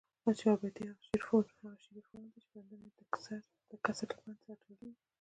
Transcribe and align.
چاربیتې 0.39 0.81
هغه 0.89 1.01
شعري 1.05 1.21
فورم 2.05 2.27
دي، 2.31 2.39
چي 2.43 2.47
بندونه 2.53 2.85
ئې 2.87 2.91
دکسر 2.99 3.39
له 4.15 4.21
بند 4.23 4.39
سره 4.45 4.55
تړلي 4.61 4.87
وي. 4.93 4.99